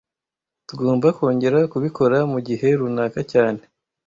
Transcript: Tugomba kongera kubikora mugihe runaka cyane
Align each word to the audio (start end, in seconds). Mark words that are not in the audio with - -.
Tugomba 0.67 1.07
kongera 1.17 1.59
kubikora 1.71 2.17
mugihe 2.31 2.67
runaka 2.79 3.19
cyane 3.31 3.61